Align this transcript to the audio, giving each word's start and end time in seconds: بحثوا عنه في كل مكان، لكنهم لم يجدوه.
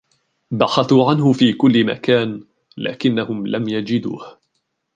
بحثوا 0.51 1.09
عنه 1.09 1.33
في 1.33 1.53
كل 1.53 1.85
مكان، 1.85 2.43
لكنهم 2.77 3.47
لم 3.47 3.69
يجدوه. 3.69 4.37